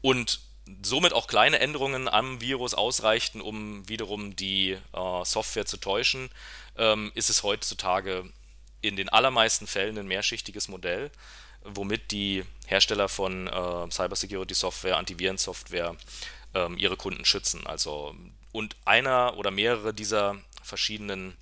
Und 0.00 0.40
somit 0.82 1.12
auch 1.12 1.26
kleine 1.26 1.58
Änderungen 1.58 2.08
am 2.08 2.40
Virus 2.40 2.74
ausreichten, 2.74 3.40
um 3.40 3.88
wiederum 3.88 4.36
die 4.36 4.72
äh, 4.92 5.24
Software 5.24 5.66
zu 5.66 5.76
täuschen, 5.76 6.30
ähm, 6.76 7.12
ist 7.14 7.30
es 7.30 7.42
heutzutage 7.42 8.30
in 8.88 8.96
den 8.96 9.08
allermeisten 9.08 9.66
Fällen 9.66 9.98
ein 9.98 10.06
mehrschichtiges 10.06 10.68
Modell, 10.68 11.10
womit 11.64 12.10
die 12.10 12.44
Hersteller 12.66 13.08
von 13.08 13.48
äh, 13.48 13.90
Cybersecurity-Software, 13.90 14.96
Antivirensoftware 14.96 15.96
ähm, 16.54 16.78
ihre 16.78 16.96
Kunden 16.96 17.24
schützen. 17.24 17.66
Also 17.66 18.14
und 18.52 18.76
einer 18.84 19.36
oder 19.36 19.50
mehrere 19.50 19.92
dieser 19.92 20.36
verschiedenen 20.62 21.36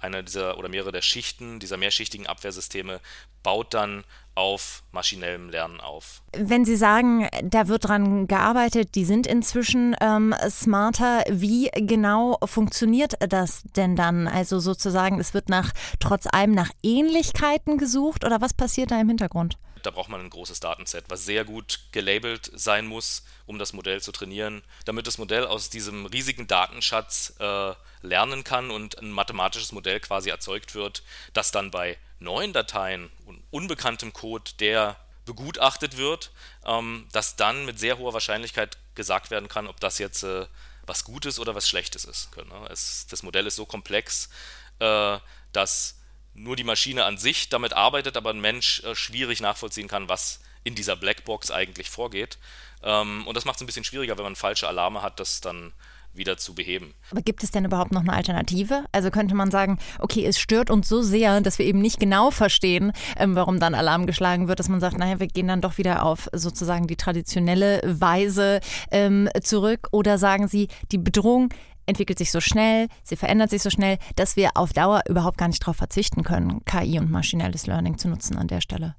eine 0.00 0.24
dieser 0.24 0.58
oder 0.58 0.68
mehrere 0.68 0.92
der 0.92 1.02
Schichten 1.02 1.58
dieser 1.58 1.76
mehrschichtigen 1.76 2.26
Abwehrsysteme 2.26 3.00
baut 3.42 3.74
dann 3.74 4.04
auf 4.34 4.82
maschinellem 4.92 5.48
Lernen 5.48 5.80
auf. 5.80 6.22
Wenn 6.32 6.64
Sie 6.64 6.76
sagen, 6.76 7.28
da 7.42 7.66
wird 7.66 7.88
dran 7.88 8.26
gearbeitet, 8.28 8.94
die 8.94 9.04
sind 9.04 9.26
inzwischen 9.26 9.96
ähm, 10.00 10.34
smarter, 10.48 11.24
wie 11.28 11.70
genau 11.74 12.38
funktioniert 12.44 13.14
das 13.28 13.62
denn 13.76 13.96
dann? 13.96 14.28
Also 14.28 14.60
sozusagen, 14.60 15.18
es 15.18 15.34
wird 15.34 15.48
nach 15.48 15.72
trotz 15.98 16.26
allem 16.26 16.52
nach 16.52 16.70
Ähnlichkeiten 16.82 17.78
gesucht 17.78 18.24
oder 18.24 18.40
was 18.40 18.54
passiert 18.54 18.90
da 18.90 19.00
im 19.00 19.08
Hintergrund? 19.08 19.58
Da 19.86 19.90
braucht 19.90 20.08
man 20.08 20.20
ein 20.20 20.30
großes 20.30 20.60
Datenset, 20.60 21.04
was 21.08 21.24
sehr 21.24 21.44
gut 21.44 21.80
gelabelt 21.92 22.50
sein 22.54 22.86
muss, 22.86 23.24
um 23.46 23.58
das 23.58 23.72
Modell 23.72 24.00
zu 24.00 24.12
trainieren, 24.12 24.62
damit 24.84 25.06
das 25.06 25.18
Modell 25.18 25.46
aus 25.46 25.70
diesem 25.70 26.06
riesigen 26.06 26.46
Datenschatz 26.46 27.34
äh, 27.38 27.74
lernen 28.02 28.44
kann 28.44 28.70
und 28.70 28.98
ein 28.98 29.10
mathematisches 29.10 29.72
Modell 29.72 30.00
quasi 30.00 30.30
erzeugt 30.30 30.74
wird, 30.74 31.02
das 31.32 31.50
dann 31.50 31.70
bei 31.70 31.98
neuen 32.20 32.52
Dateien 32.52 33.10
und 33.26 33.42
unbekanntem 33.50 34.12
Code, 34.12 34.50
der 34.60 34.96
begutachtet 35.24 35.96
wird, 35.96 36.30
ähm, 36.64 37.06
dass 37.12 37.36
dann 37.36 37.64
mit 37.66 37.78
sehr 37.78 37.98
hoher 37.98 38.14
Wahrscheinlichkeit 38.14 38.78
gesagt 38.94 39.30
werden 39.30 39.48
kann, 39.48 39.66
ob 39.66 39.78
das 39.80 39.98
jetzt 39.98 40.22
äh, 40.22 40.46
was 40.86 41.04
Gutes 41.04 41.38
oder 41.38 41.54
was 41.54 41.68
Schlechtes 41.68 42.04
ist. 42.04 42.34
Ne? 42.36 42.66
Es, 42.70 43.06
das 43.08 43.22
Modell 43.22 43.46
ist 43.46 43.56
so 43.56 43.66
komplex, 43.66 44.30
äh, 44.78 45.18
dass 45.52 45.97
nur 46.38 46.56
die 46.56 46.64
Maschine 46.64 47.04
an 47.04 47.18
sich 47.18 47.48
damit 47.48 47.72
arbeitet, 47.72 48.16
aber 48.16 48.30
ein 48.30 48.40
Mensch 48.40 48.82
äh, 48.84 48.94
schwierig 48.94 49.40
nachvollziehen 49.40 49.88
kann, 49.88 50.08
was 50.08 50.40
in 50.64 50.74
dieser 50.74 50.96
Blackbox 50.96 51.50
eigentlich 51.50 51.90
vorgeht. 51.90 52.38
Ähm, 52.82 53.26
und 53.26 53.36
das 53.36 53.44
macht 53.44 53.56
es 53.56 53.62
ein 53.62 53.66
bisschen 53.66 53.84
schwieriger, 53.84 54.16
wenn 54.16 54.24
man 54.24 54.36
falsche 54.36 54.68
Alarme 54.68 55.02
hat, 55.02 55.20
das 55.20 55.40
dann 55.40 55.72
wieder 56.14 56.36
zu 56.36 56.54
beheben. 56.54 56.94
Aber 57.10 57.22
gibt 57.22 57.42
es 57.42 57.50
denn 57.50 57.64
überhaupt 57.64 57.92
noch 57.92 58.00
eine 58.00 58.12
Alternative? 58.12 58.84
Also 58.92 59.10
könnte 59.10 59.34
man 59.34 59.50
sagen, 59.50 59.78
okay, 59.98 60.24
es 60.24 60.38
stört 60.38 60.70
uns 60.70 60.88
so 60.88 61.02
sehr, 61.02 61.40
dass 61.40 61.58
wir 61.58 61.66
eben 61.66 61.80
nicht 61.80 62.00
genau 62.00 62.30
verstehen, 62.30 62.92
ähm, 63.16 63.34
warum 63.34 63.60
dann 63.60 63.74
Alarm 63.74 64.06
geschlagen 64.06 64.48
wird, 64.48 64.58
dass 64.58 64.68
man 64.68 64.80
sagt, 64.80 64.98
naja, 64.98 65.20
wir 65.20 65.26
gehen 65.28 65.48
dann 65.48 65.60
doch 65.60 65.78
wieder 65.78 66.02
auf 66.02 66.28
sozusagen 66.32 66.86
die 66.86 66.96
traditionelle 66.96 67.80
Weise 67.84 68.60
ähm, 68.90 69.28
zurück. 69.42 69.88
Oder 69.92 70.18
sagen 70.18 70.48
Sie, 70.48 70.68
die 70.90 70.98
Bedrohung 70.98 71.50
entwickelt 71.88 72.18
sich 72.18 72.30
so 72.30 72.40
schnell, 72.40 72.88
sie 73.02 73.16
verändert 73.16 73.50
sich 73.50 73.62
so 73.62 73.70
schnell, 73.70 73.98
dass 74.16 74.36
wir 74.36 74.56
auf 74.56 74.72
Dauer 74.72 75.02
überhaupt 75.08 75.38
gar 75.38 75.48
nicht 75.48 75.62
darauf 75.62 75.76
verzichten 75.76 76.22
können, 76.22 76.64
KI 76.64 76.98
und 76.98 77.10
maschinelles 77.10 77.66
Learning 77.66 77.98
zu 77.98 78.08
nutzen 78.08 78.36
an 78.36 78.48
der 78.48 78.60
Stelle. 78.60 78.94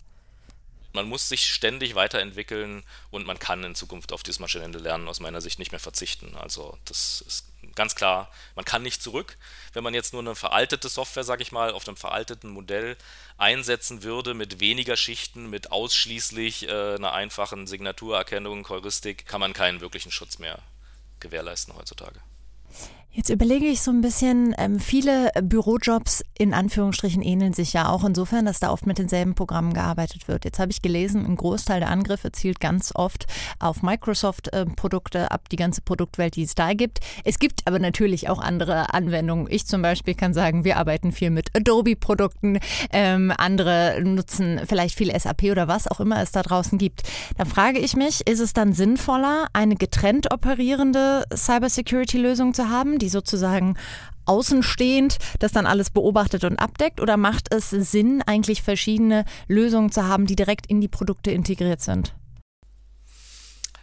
Man 0.91 1.07
muss 1.07 1.29
sich 1.29 1.45
ständig 1.45 1.93
weiterentwickeln 1.93 2.83
und 3.11 3.27
man 3.27 3.37
kann 3.37 3.63
in 3.63 3.75
Zukunft 3.75 4.11
auf 4.11 4.23
dieses 4.23 4.39
maschinelle 4.39 4.79
Lernen 4.79 5.07
aus 5.07 5.19
meiner 5.19 5.39
Sicht 5.39 5.59
nicht 5.59 5.71
mehr 5.71 5.79
verzichten. 5.79 6.35
Also 6.35 6.79
das 6.85 7.21
ist 7.27 7.45
ganz 7.75 7.93
klar, 7.93 8.31
man 8.55 8.65
kann 8.65 8.81
nicht 8.81 9.03
zurück. 9.03 9.37
Wenn 9.73 9.83
man 9.83 9.93
jetzt 9.93 10.13
nur 10.13 10.23
eine 10.23 10.33
veraltete 10.33 10.89
Software, 10.89 11.23
sage 11.23 11.43
ich 11.43 11.51
mal, 11.51 11.71
auf 11.73 11.87
einem 11.87 11.95
veralteten 11.95 12.49
Modell 12.49 12.97
einsetzen 13.37 14.01
würde 14.01 14.33
mit 14.33 14.59
weniger 14.61 14.97
Schichten, 14.97 15.51
mit 15.51 15.71
ausschließlich 15.71 16.67
äh, 16.67 16.95
einer 16.95 17.13
einfachen 17.13 17.67
Signaturerkennung, 17.67 18.67
Heuristik, 18.67 19.27
kann 19.27 19.41
man 19.41 19.53
keinen 19.53 19.81
wirklichen 19.81 20.11
Schutz 20.11 20.39
mehr 20.39 20.57
gewährleisten 21.19 21.75
heutzutage. 21.75 22.19
Jetzt 23.11 23.31
überlege 23.31 23.65
ich 23.65 23.81
so 23.81 23.89
ein 23.89 24.01
bisschen, 24.01 24.53
ähm, 24.59 24.79
viele 24.79 25.31
Bürojobs 25.41 26.23
in 26.37 26.53
Anführungsstrichen 26.53 27.23
ähneln 27.23 27.53
sich 27.53 27.73
ja 27.73 27.89
auch 27.89 28.03
insofern, 28.03 28.45
dass 28.45 28.59
da 28.59 28.69
oft 28.69 28.85
mit 28.85 28.99
denselben 28.99 29.33
Programmen 29.33 29.73
gearbeitet 29.73 30.27
wird. 30.27 30.45
Jetzt 30.45 30.59
habe 30.59 30.71
ich 30.71 30.83
gelesen, 30.83 31.25
ein 31.25 31.35
Großteil 31.35 31.79
der 31.79 31.89
Angriffe 31.89 32.31
zielt 32.31 32.59
ganz 32.59 32.91
oft 32.93 33.25
auf 33.57 33.81
Microsoft-Produkte 33.81 35.17
äh, 35.17 35.23
ab, 35.23 35.49
die 35.49 35.55
ganze 35.55 35.81
Produktwelt, 35.81 36.35
die 36.35 36.43
es 36.43 36.53
da 36.53 36.73
gibt. 36.73 36.99
Es 37.23 37.39
gibt 37.39 37.65
aber 37.65 37.79
natürlich 37.79 38.29
auch 38.29 38.37
andere 38.37 38.93
Anwendungen. 38.93 39.47
Ich 39.49 39.65
zum 39.65 39.81
Beispiel 39.81 40.13
kann 40.13 40.35
sagen, 40.35 40.63
wir 40.63 40.77
arbeiten 40.77 41.11
viel 41.11 41.31
mit 41.31 41.49
Adobe-Produkten, 41.55 42.59
ähm, 42.91 43.33
andere 43.35 44.01
nutzen 44.03 44.61
vielleicht 44.67 44.95
viel 44.95 45.19
SAP 45.19 45.45
oder 45.45 45.67
was 45.67 45.87
auch 45.87 45.99
immer 45.99 46.21
es 46.21 46.31
da 46.31 46.43
draußen 46.43 46.77
gibt. 46.77 47.01
Da 47.37 47.45
frage 47.45 47.79
ich 47.79 47.95
mich, 47.95 48.27
ist 48.27 48.39
es 48.39 48.53
dann 48.53 48.73
sinnvoller, 48.73 49.47
eine 49.53 49.75
getrennt 49.75 50.31
operierende 50.31 51.23
Cybersecurity-Lösung 51.35 52.53
zu 52.53 52.69
haben? 52.69 52.99
die 52.99 53.08
sozusagen 53.09 53.77
außenstehend 54.25 55.17
das 55.39 55.51
dann 55.51 55.65
alles 55.65 55.89
beobachtet 55.89 56.43
und 56.43 56.57
abdeckt? 56.57 57.01
Oder 57.01 57.17
macht 57.17 57.53
es 57.53 57.69
Sinn, 57.69 58.21
eigentlich 58.25 58.61
verschiedene 58.61 59.25
Lösungen 59.47 59.91
zu 59.91 60.03
haben, 60.05 60.27
die 60.27 60.35
direkt 60.35 60.67
in 60.67 60.81
die 60.81 60.87
Produkte 60.87 61.31
integriert 61.31 61.81
sind? 61.81 62.13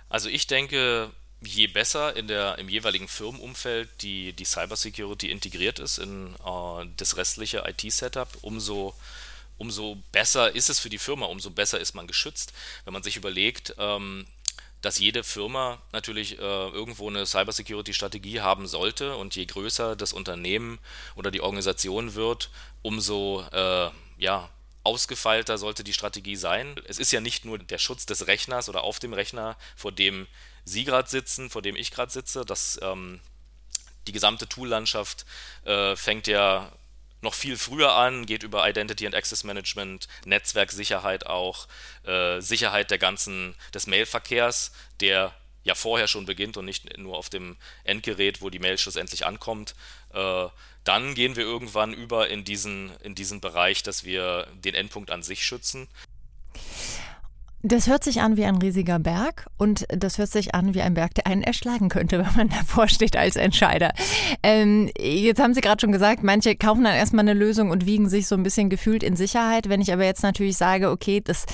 Also 0.09 0.29
ich 0.29 0.47
denke, 0.47 1.11
je 1.43 1.67
besser 1.67 2.17
in 2.17 2.29
der, 2.29 2.59
im 2.59 2.69
jeweiligen 2.69 3.09
Firmenumfeld 3.09 3.89
die, 4.03 4.33
die 4.33 4.45
Cybersecurity 4.45 5.31
integriert 5.31 5.79
ist 5.79 5.99
in 5.99 6.35
äh, 6.35 6.87
das 6.97 7.17
restliche 7.17 7.65
IT-Setup, 7.67 8.29
umso, 8.43 8.95
umso 9.59 9.99
besser 10.13 10.55
ist 10.55 10.71
es 10.71 10.79
für 10.79 10.89
die 10.89 10.99
Firma, 10.99 11.27
umso 11.27 11.51
besser 11.51 11.81
ist 11.81 11.95
man 11.95 12.07
geschützt. 12.07 12.53
Wenn 12.85 12.95
man 12.95 13.03
sich 13.03 13.17
überlegt, 13.17 13.75
ähm, 13.79 14.27
dass 14.83 14.99
jede 14.99 15.25
Firma 15.25 15.83
natürlich 15.93 16.39
äh, 16.39 16.43
irgendwo 16.43 17.09
eine 17.09 17.27
Cybersecurity-Strategie 17.27 18.41
haben 18.41 18.67
sollte 18.67 19.17
und 19.17 19.35
je 19.35 19.47
größer 19.47 19.97
das 19.97 20.13
Unternehmen 20.13 20.79
oder 21.15 21.31
die 21.31 21.41
Organisation 21.41 22.15
wird, 22.15 22.51
umso 22.83 23.45
äh, 23.53 23.91
ja, 24.19 24.49
ausgefeilter 24.85 25.59
sollte 25.59 25.83
die 25.83 25.93
Strategie 25.93 26.37
sein. 26.37 26.77
Es 26.87 26.99
ist 26.99 27.11
ja 27.11 27.21
nicht 27.21 27.45
nur 27.45 27.59
der 27.59 27.79
Schutz 27.79 28.07
des 28.07 28.29
Rechners 28.29 28.69
oder 28.69 28.85
auf 28.85 28.99
dem 28.99 29.13
Rechner, 29.13 29.57
vor 29.75 29.93
dem 29.93 30.27
Sie 30.65 30.85
gerade 30.85 31.09
sitzen, 31.09 31.51
vor 31.51 31.63
dem 31.63 31.77
ich 31.77 31.91
gerade 31.91 32.13
sitze. 32.13 32.45
Das, 32.45 32.79
ähm, 32.83 33.21
die 34.07 34.13
gesamte 34.13 34.49
Toollandschaft 34.49 35.27
äh, 35.65 35.97
fängt 35.97 36.27
ja 36.27 36.71
noch 37.21 37.35
viel 37.35 37.57
früher 37.57 37.95
an, 37.95 38.27
geht 38.27 38.43
über 38.43 38.69
Identity 38.69 39.07
and 39.07 39.15
Access 39.15 39.45
Management, 39.45 40.09
Netzwerksicherheit 40.25 41.27
auch, 41.27 41.67
äh, 42.05 42.41
Sicherheit 42.41 42.91
der 42.91 42.99
ganzen, 42.99 43.55
des 43.75 43.87
Mailverkehrs, 43.87 44.73
der 45.01 45.35
ja 45.65 45.75
vorher 45.75 46.07
schon 46.07 46.27
beginnt 46.27 46.57
und 46.57 46.65
nicht 46.65 46.97
nur 46.97 47.17
auf 47.17 47.29
dem 47.29 47.57
Endgerät, 47.85 48.41
wo 48.41 48.51
die 48.51 48.61
Mail 48.61 48.79
schlussendlich 48.79 49.27
ankommt. 49.27 49.75
Äh, 50.13 50.47
dann 50.85 51.15
gehen 51.17 51.35
wir 51.35 51.43
irgendwann 51.43 51.93
über 51.93 52.29
in 52.29 52.45
diesen, 52.45 52.93
in 53.01 53.17
diesen 53.17 53.41
Bereich, 53.41 53.83
dass 53.83 54.05
wir 54.05 54.47
den 54.55 54.75
Endpunkt 54.75 55.11
an 55.11 55.25
sich 55.25 55.45
schützen. 55.45 55.89
Das 57.69 57.89
hört 57.89 58.05
sich 58.05 58.21
an 58.21 58.37
wie 58.37 58.45
ein 58.45 58.59
riesiger 58.59 59.01
Berg 59.01 59.49
und 59.59 59.87
das 59.89 60.19
hört 60.19 60.31
sich 60.31 60.55
an 60.55 60.75
wie 60.75 60.83
ein 60.83 60.95
Berg, 60.95 61.15
der 61.15 61.27
einen 61.27 61.43
erschlagen 61.43 61.89
könnte, 61.89 62.19
wenn 62.25 62.37
man 62.37 62.49
davor 62.49 62.87
steht 62.87 63.17
als 63.17 63.35
Entscheider. 63.35 63.93
Ähm, 64.45 64.89
jetzt 64.97 65.43
haben 65.43 65.53
Sie 65.53 65.63
gerade 65.63 65.81
schon 65.81 65.91
gesagt, 65.91 66.23
manche 66.23 66.55
kaufen 66.55 66.85
dann 66.85 66.95
erstmal 66.95 67.25
eine 67.25 67.35
Lösung 67.35 67.71
und 67.71 67.85
wiegen 67.85 68.09
sich 68.09 68.29
so 68.29 68.37
ein 68.37 68.45
bisschen 68.45 68.71
gefühlt 68.71 69.03
in 69.03 69.17
Sicherheit. 69.17 69.69
Wenn 69.69 69.81
ich 69.81 69.93
aber 69.93 70.05
jetzt 70.05 70.23
natürlich 70.23 70.57
sage, 70.57 70.91
okay, 70.91 71.21
das 71.21 71.45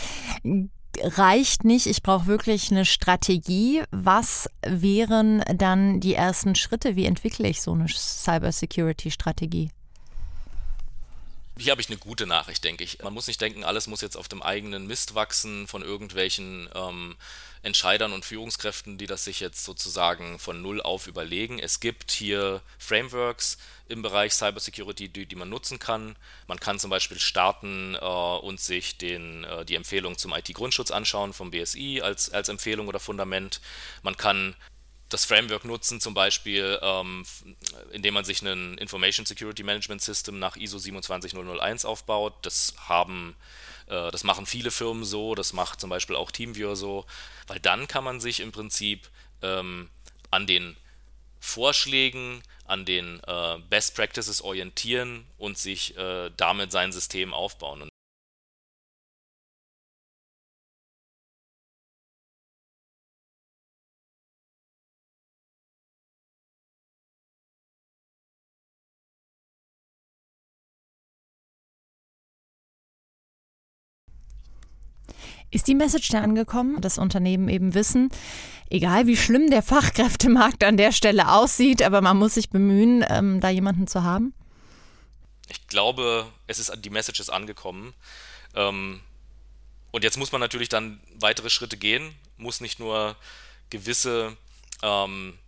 reicht 1.01 1.65
nicht, 1.65 1.87
ich 1.87 2.03
brauche 2.03 2.27
wirklich 2.27 2.71
eine 2.71 2.85
Strategie. 2.85 3.83
Was 3.91 4.51
wären 4.67 5.43
dann 5.57 5.99
die 6.01 6.13
ersten 6.13 6.57
Schritte? 6.57 6.95
Wie 6.95 7.07
entwickle 7.07 7.49
ich 7.49 7.63
so 7.63 7.73
eine 7.73 7.89
Cybersecurity-Strategie? 7.89 9.71
Hier 11.59 11.71
habe 11.71 11.83
ich 11.83 11.89
eine 11.89 11.99
gute 11.99 12.27
Nachricht, 12.27 12.65
denke 12.65 12.83
ich. 12.83 13.03
Man 13.03 13.13
muss 13.13 13.27
nicht 13.27 13.41
denken, 13.41 13.63
alles 13.63 13.87
muss 13.87 14.01
jetzt 14.01 14.17
auf 14.17 14.27
dem 14.27 14.43
eigenen 14.43 14.87
Mist 14.87 15.15
wachsen 15.15 15.69
von 15.69 15.83
irgendwelchen 15.83 16.69
ähm, 16.75 17.17
Entscheidern 17.63 18.13
und 18.13 18.25
Führungskräften, 18.25 18.97
die 18.97 19.07
das 19.07 19.25
sich 19.25 19.39
jetzt 19.41 19.65
sozusagen 19.65 20.39
von 20.39 20.63
Null 20.63 20.81
auf 20.81 21.07
überlegen. 21.07 21.59
Es 21.59 21.79
gibt 21.79 22.11
hier 22.11 22.63
Frameworks 22.79 23.59
im 23.87 24.01
Bereich 24.01 24.33
Cybersecurity, 24.33 25.11
die, 25.11 25.27
die 25.27 25.37
man 25.37 25.51
nutzen 25.51 25.79
kann. 25.79 26.17
Man 26.49 26.59
kann 26.59 26.79
zum 26.79 26.89
Beispiel 26.89 27.21
starten 27.21 27.97
äh, 28.01 28.05
und 28.05 28.59
sich 28.59 28.97
den, 28.97 29.45
äh, 29.45 29.67
die 29.67 29.77
Empfehlung 29.77 30.17
zum 30.17 30.33
IT-Grundschutz 30.33 30.91
anschauen 30.91 31.35
vom 31.35 31.51
BSI 31.51 32.01
als, 32.03 32.31
als 32.33 32.49
Empfehlung 32.49 32.89
oder 32.89 32.99
Fundament. 32.99 33.61
Man 34.03 34.17
kann 34.17 34.57
das 35.13 35.25
Framework 35.25 35.65
nutzen, 35.65 36.01
zum 36.01 36.15
Beispiel, 36.15 36.79
ähm, 36.83 37.25
indem 37.93 38.15
man 38.15 38.25
sich 38.25 38.43
ein 38.43 38.79
Information 38.79 39.27
Security 39.27 39.63
Management 39.63 40.03
System 40.03 40.39
nach 40.39 40.57
ISO 40.57 40.79
27001 40.79 41.85
aufbaut. 41.85 42.35
Das 42.43 42.75
haben, 42.89 43.37
äh, 43.87 44.11
das 44.11 44.25
machen 44.25 44.47
viele 44.47 44.71
Firmen 44.71 45.05
so, 45.05 45.35
das 45.35 45.53
macht 45.53 45.81
zum 45.81 45.91
Beispiel 45.91 46.17
auch 46.17 46.31
TeamViewer 46.31 46.77
so, 46.77 47.05
weil 47.47 47.61
dann 47.61 47.89
kann 47.89 48.05
man 48.05 48.21
sich 48.21 48.41
im 48.41 48.53
Prinzip 48.53 49.09
ähm, 49.43 49.91
an 50.31 50.47
den 50.47 50.77
Vorschlägen, 51.41 52.43
an 52.65 52.85
den 52.85 53.21
äh, 53.27 53.59
Best 53.69 53.97
Practices 53.97 54.43
orientieren 54.43 55.27
und 55.39 55.59
sich 55.59 55.97
äh, 55.97 56.31
damit 56.37 56.73
sein 56.73 56.93
System 56.93 57.35
aufbauen. 57.35 57.89
Ist 75.53 75.69
die 75.69 75.75
Message 75.75 76.09
da 76.09 76.23
angekommen, 76.23 76.81
dass 76.81 76.97
Unternehmen 76.97 77.51
eben 77.51 77.75
wissen, 77.75 78.09
egal 78.71 79.07
wie 79.07 79.19
schlimm 79.19 79.51
der 79.51 79.63
Fachkräftemarkt 79.63 80.65
an 80.65 80.79
der 80.79 80.93
Stelle 80.93 81.31
aussieht, 81.31 81.83
aber 81.83 82.01
man 82.01 82.17
muss 82.17 82.35
sich 82.35 82.49
bemühen, 82.49 83.05
ähm, 83.07 83.39
da 83.41 83.51
jemanden 83.51 83.87
zu 83.87 84.03
haben? 84.03 84.33
Ich 85.51 85.69
glaube, 85.69 86.27
es 86.47 86.59
ist 86.59 86.73
die 86.83 86.89
Message 86.89 87.21
ist 87.21 87.29
angekommen. 87.29 87.93
Ähm, 88.55 89.01
und 89.91 90.05
jetzt 90.05 90.17
muss 90.17 90.33
man 90.33 90.41
natürlich 90.41 90.71
dann 90.71 91.01
weitere 91.21 91.51
Schritte 91.51 91.77
gehen, 91.77 92.15
muss 92.39 92.63
nicht 92.63 92.79
nur 92.79 93.15
gewisse 93.69 94.35
ähm, 94.83 95.39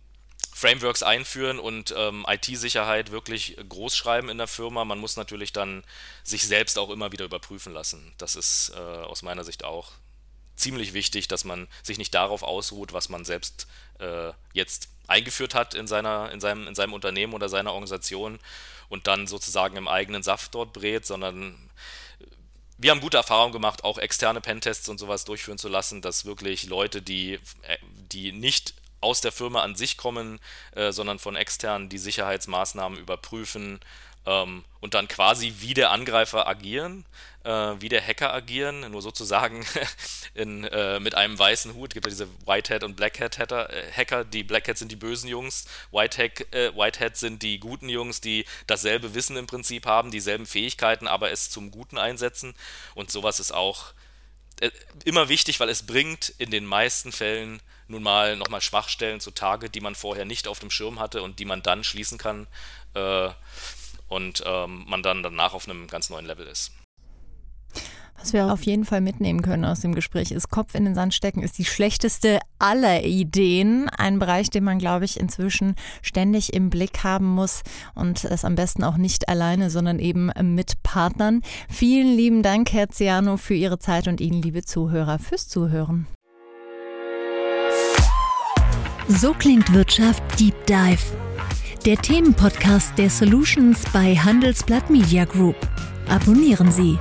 Frameworks 0.57 1.03
einführen 1.03 1.59
und 1.59 1.93
ähm, 1.97 2.25
IT-Sicherheit 2.29 3.11
wirklich 3.11 3.57
groß 3.67 3.93
schreiben 3.93 4.29
in 4.29 4.37
der 4.37 4.47
Firma. 4.47 4.85
Man 4.85 4.99
muss 4.99 5.17
natürlich 5.17 5.51
dann 5.51 5.83
sich 6.23 6.47
selbst 6.47 6.79
auch 6.79 6.89
immer 6.91 7.11
wieder 7.11 7.25
überprüfen 7.25 7.73
lassen. 7.73 8.13
Das 8.17 8.37
ist 8.37 8.71
äh, 8.73 8.79
aus 8.79 9.21
meiner 9.21 9.43
Sicht 9.43 9.65
auch 9.65 9.91
ziemlich 10.55 10.93
wichtig, 10.93 11.27
dass 11.27 11.43
man 11.43 11.67
sich 11.83 11.97
nicht 11.97 12.13
darauf 12.13 12.41
ausruht, 12.41 12.93
was 12.93 13.09
man 13.09 13.25
selbst 13.25 13.67
äh, 13.99 14.31
jetzt 14.53 14.87
eingeführt 15.07 15.55
hat 15.55 15.73
in, 15.73 15.87
seiner, 15.87 16.31
in, 16.31 16.39
seinem, 16.39 16.67
in 16.67 16.75
seinem 16.75 16.93
Unternehmen 16.93 17.33
oder 17.33 17.49
seiner 17.49 17.73
Organisation 17.73 18.39
und 18.87 19.07
dann 19.07 19.27
sozusagen 19.27 19.75
im 19.75 19.89
eigenen 19.89 20.23
Saft 20.23 20.55
dort 20.55 20.71
brät, 20.71 21.05
sondern 21.05 21.69
wir 22.77 22.91
haben 22.91 23.01
gute 23.01 23.17
Erfahrungen 23.17 23.51
gemacht, 23.51 23.83
auch 23.83 23.97
externe 23.97 24.39
Pentests 24.39 24.87
und 24.87 24.99
sowas 24.99 25.25
durchführen 25.25 25.57
zu 25.57 25.67
lassen, 25.67 26.01
dass 26.01 26.23
wirklich 26.23 26.67
Leute, 26.67 27.01
die, 27.01 27.33
äh, 27.63 27.77
die 28.13 28.31
nicht 28.31 28.73
aus 29.05 29.21
der 29.21 29.31
Firma 29.31 29.61
an 29.61 29.75
sich 29.75 29.95
kommen, 29.97 30.39
äh, 30.75 30.91
sondern 30.91 31.19
von 31.19 31.35
extern 31.35 31.87
die 31.87 31.99
Sicherheitsmaßnahmen 31.99 32.99
überprüfen 32.99 33.79
ähm, 34.25 34.63
und 34.81 34.93
dann 34.93 35.07
quasi 35.07 35.53
wie 35.59 35.73
der 35.73 35.91
Angreifer 35.91 36.47
agieren, 36.47 37.05
äh, 37.43 37.49
wie 37.49 37.89
der 37.89 38.05
Hacker 38.05 38.33
agieren, 38.33 38.91
nur 38.91 39.01
sozusagen 39.01 39.65
in, 40.33 40.63
äh, 40.65 40.99
mit 40.99 41.15
einem 41.15 41.37
weißen 41.37 41.75
Hut. 41.75 41.91
Es 41.91 41.93
gibt 41.93 42.05
ja 42.07 42.09
diese 42.09 42.27
Whitehead 42.45 42.83
und 42.83 42.95
Blackhead 42.95 43.37
Hacker. 43.37 43.71
Äh, 43.71 43.91
Hacker. 43.91 44.23
Die 44.23 44.43
Blackhead 44.43 44.77
sind 44.77 44.91
die 44.91 44.95
bösen 44.95 45.29
Jungs, 45.29 45.65
Whitehead, 45.91 46.53
äh, 46.53 46.75
Whitehead 46.75 47.17
sind 47.17 47.43
die 47.43 47.59
guten 47.59 47.89
Jungs, 47.89 48.21
die 48.21 48.45
dasselbe 48.67 49.13
Wissen 49.13 49.37
im 49.37 49.47
Prinzip 49.47 49.85
haben, 49.85 50.11
dieselben 50.11 50.45
Fähigkeiten, 50.45 51.07
aber 51.07 51.31
es 51.31 51.49
zum 51.51 51.71
Guten 51.71 51.97
einsetzen. 51.97 52.55
Und 52.95 53.11
sowas 53.11 53.39
ist 53.39 53.51
auch 53.51 53.93
äh, 54.61 54.71
immer 55.03 55.29
wichtig, 55.29 55.59
weil 55.59 55.69
es 55.69 55.85
bringt 55.85 56.33
in 56.37 56.49
den 56.49 56.65
meisten 56.65 57.11
Fällen 57.11 57.61
nun 57.87 58.03
mal 58.03 58.35
nochmal 58.35 58.61
Schwachstellen 58.61 59.19
zutage, 59.19 59.69
die 59.69 59.81
man 59.81 59.95
vorher 59.95 60.25
nicht 60.25 60.47
auf 60.47 60.59
dem 60.59 60.71
Schirm 60.71 60.99
hatte 60.99 61.21
und 61.21 61.39
die 61.39 61.45
man 61.45 61.61
dann 61.61 61.83
schließen 61.83 62.17
kann 62.17 62.47
äh, 62.93 63.29
und 64.07 64.43
ähm, 64.45 64.85
man 64.87 65.03
dann 65.03 65.23
danach 65.23 65.53
auf 65.53 65.67
einem 65.67 65.87
ganz 65.87 66.09
neuen 66.09 66.25
Level 66.25 66.47
ist. 66.47 66.71
Was 68.17 68.33
wir 68.33 68.51
auf 68.51 68.63
jeden 68.63 68.85
Fall 68.85 69.01
mitnehmen 69.01 69.41
können 69.41 69.65
aus 69.65 69.81
dem 69.81 69.93
Gespräch 69.93 70.31
ist, 70.31 70.49
Kopf 70.49 70.73
in 70.73 70.85
den 70.85 70.95
Sand 70.95 71.13
stecken 71.13 71.43
ist 71.43 71.59
die 71.59 71.65
schlechteste 71.65 72.39
aller 72.57 73.03
Ideen. 73.03 73.87
Ein 73.89 74.17
Bereich, 74.17 74.49
den 74.49 74.63
man, 74.63 74.79
glaube 74.79 75.05
ich, 75.05 75.19
inzwischen 75.19 75.75
ständig 76.01 76.53
im 76.53 76.71
Blick 76.71 77.03
haben 77.03 77.27
muss 77.27 77.61
und 77.93 78.23
es 78.23 78.45
am 78.45 78.55
besten 78.55 78.83
auch 78.83 78.97
nicht 78.97 79.29
alleine, 79.29 79.69
sondern 79.69 79.99
eben 79.99 80.31
mit 80.41 80.81
Partnern. 80.81 81.43
Vielen 81.69 82.15
lieben 82.15 82.41
Dank, 82.41 82.71
Herr 82.73 82.89
Ciano, 82.89 83.37
für 83.37 83.53
Ihre 83.53 83.77
Zeit 83.77 84.07
und 84.07 84.21
Ihnen, 84.21 84.41
liebe 84.41 84.63
Zuhörer, 84.63 85.19
fürs 85.19 85.47
Zuhören. 85.47 86.07
So 89.07 89.33
klingt 89.33 89.71
Wirtschaft 89.71 90.23
Deep 90.39 90.65
Dive. 90.65 90.97
Der 91.85 91.95
Themenpodcast 91.95 92.97
der 92.97 93.11
Solutions 93.11 93.83
bei 93.93 94.15
Handelsblatt 94.15 94.89
Media 94.89 95.25
Group. 95.25 95.55
Abonnieren 96.09 96.71
Sie. 96.71 96.97